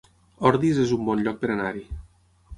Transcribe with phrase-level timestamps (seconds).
[0.51, 1.87] Ordis es un bon lloc per anar-hi